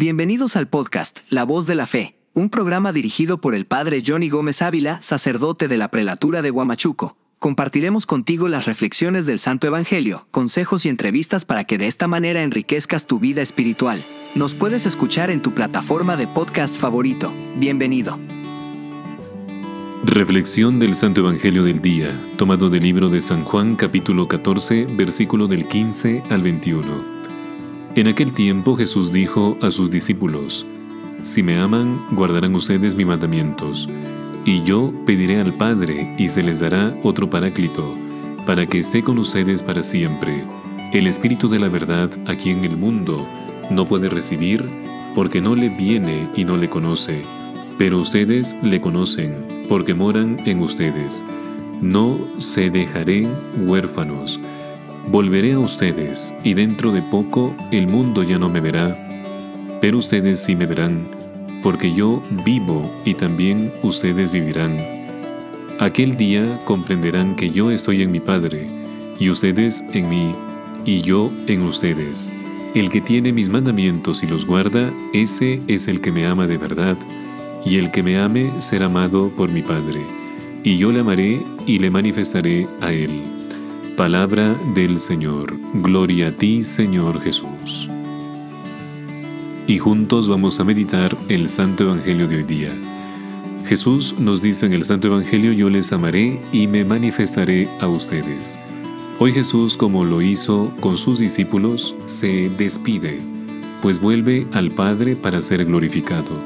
[0.00, 4.30] Bienvenidos al podcast La Voz de la Fe, un programa dirigido por el Padre Johnny
[4.30, 7.18] Gómez Ávila, sacerdote de la prelatura de Huamachuco.
[7.38, 12.42] Compartiremos contigo las reflexiones del Santo Evangelio, consejos y entrevistas para que de esta manera
[12.42, 14.06] enriquezcas tu vida espiritual.
[14.34, 17.30] Nos puedes escuchar en tu plataforma de podcast favorito.
[17.56, 18.18] Bienvenido.
[20.02, 25.46] Reflexión del Santo Evangelio del Día, tomado del libro de San Juan capítulo 14, versículo
[25.46, 27.19] del 15 al 21.
[27.96, 30.64] En aquel tiempo Jesús dijo a sus discípulos,
[31.22, 33.88] Si me aman, guardarán ustedes mis mandamientos,
[34.44, 37.94] y yo pediré al Padre y se les dará otro paráclito,
[38.46, 40.44] para que esté con ustedes para siempre,
[40.92, 43.26] el Espíritu de la verdad a quien el mundo
[43.70, 44.68] no puede recibir,
[45.14, 47.22] porque no le viene y no le conoce
[47.80, 51.24] pero ustedes le conocen, porque moran en ustedes.
[51.80, 54.38] No se dejaré huérfanos.
[55.10, 58.96] Volveré a ustedes, y dentro de poco el mundo ya no me verá,
[59.80, 61.04] pero ustedes sí me verán,
[61.64, 64.78] porque yo vivo y también ustedes vivirán.
[65.80, 68.68] Aquel día comprenderán que yo estoy en mi Padre,
[69.18, 70.32] y ustedes en mí,
[70.84, 72.30] y yo en ustedes.
[72.76, 76.56] El que tiene mis mandamientos y los guarda, ese es el que me ama de
[76.56, 76.96] verdad
[77.66, 80.02] y el que me ame será amado por mi Padre,
[80.62, 83.39] y yo le amaré y le manifestaré a él.
[84.00, 85.54] Palabra del Señor.
[85.74, 87.86] Gloria a ti, Señor Jesús.
[89.66, 92.72] Y juntos vamos a meditar el Santo Evangelio de hoy día.
[93.66, 98.58] Jesús nos dice en el Santo Evangelio, yo les amaré y me manifestaré a ustedes.
[99.18, 103.20] Hoy Jesús, como lo hizo con sus discípulos, se despide,
[103.82, 106.40] pues vuelve al Padre para ser glorificado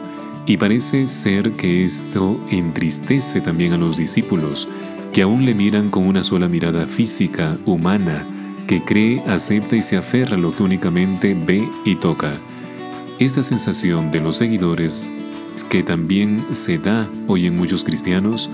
[0.46, 4.68] y parece ser que esto entristece también a los discípulos,
[5.14, 8.26] que aún le miran con una sola mirada física, humana,
[8.66, 12.34] que cree, acepta y se aferra a lo que únicamente ve y toca.
[13.20, 15.12] Esta sensación de los seguidores,
[15.70, 18.50] que también se da hoy en muchos cristianos,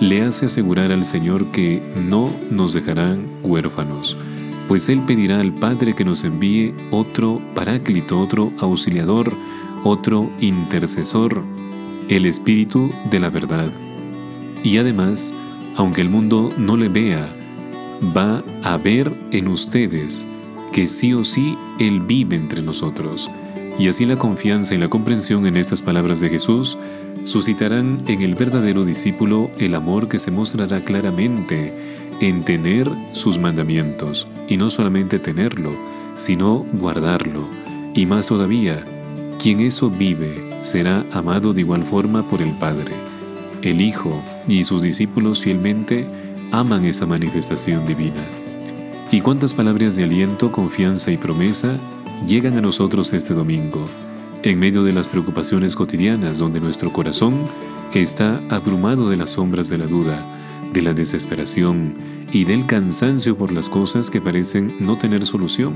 [0.00, 4.16] le hace asegurar al Señor que no nos dejarán huérfanos,
[4.66, 9.34] pues Él pedirá al Padre que nos envíe otro paráclito, otro auxiliador,
[9.84, 11.44] otro intercesor,
[12.08, 13.70] el Espíritu de la verdad.
[14.64, 15.34] Y además,
[15.76, 17.34] aunque el mundo no le vea,
[18.16, 20.26] va a ver en ustedes
[20.72, 23.30] que sí o sí Él vive entre nosotros.
[23.78, 26.78] Y así la confianza y la comprensión en estas palabras de Jesús
[27.24, 31.72] suscitarán en el verdadero discípulo el amor que se mostrará claramente
[32.20, 35.70] en tener sus mandamientos, y no solamente tenerlo,
[36.16, 37.48] sino guardarlo,
[37.94, 38.84] y más todavía,
[39.38, 42.92] quien eso vive será amado de igual forma por el Padre.
[43.62, 46.06] El Hijo y sus discípulos fielmente
[46.52, 48.24] aman esa manifestación divina.
[49.10, 51.78] ¿Y cuántas palabras de aliento, confianza y promesa
[52.26, 53.88] llegan a nosotros este domingo,
[54.42, 57.46] en medio de las preocupaciones cotidianas donde nuestro corazón
[57.94, 60.24] está abrumado de las sombras de la duda,
[60.72, 61.94] de la desesperación
[62.32, 65.74] y del cansancio por las cosas que parecen no tener solución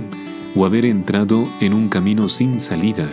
[0.55, 3.11] o haber entrado en un camino sin salida?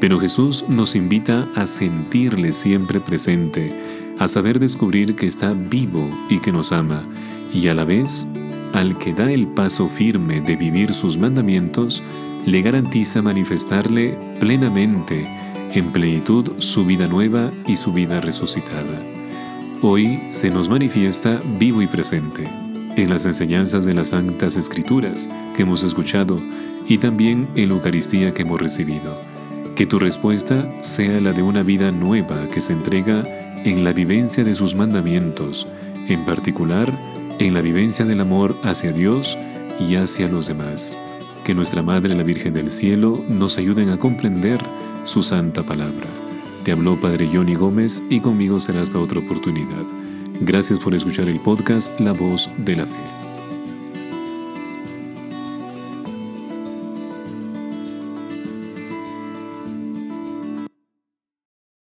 [0.00, 3.72] Pero Jesús nos invita a sentirle siempre presente,
[4.18, 7.04] a saber descubrir que está vivo y que nos ama,
[7.52, 8.26] y a la vez,
[8.72, 12.02] al que da el paso firme de vivir sus mandamientos,
[12.44, 15.26] le garantiza manifestarle plenamente,
[15.72, 19.02] en plenitud, su vida nueva y su vida resucitada.
[19.82, 22.48] Hoy se nos manifiesta vivo y presente
[22.96, 26.40] en las enseñanzas de las Santas Escrituras que hemos escuchado
[26.88, 29.20] y también en la Eucaristía que hemos recibido
[29.76, 33.24] que tu respuesta sea la de una vida nueva que se entrega
[33.66, 35.66] en la vivencia de sus mandamientos,
[36.08, 36.88] en particular
[37.40, 39.36] en la vivencia del amor hacia Dios
[39.80, 40.96] y hacia los demás.
[41.44, 44.60] Que nuestra Madre la Virgen del Cielo nos ayuden a comprender
[45.02, 46.06] su santa palabra.
[46.62, 49.84] Te habló Padre Johnny Gómez y conmigo será hasta otra oportunidad.
[50.40, 53.25] Gracias por escuchar el podcast La Voz de la Fe.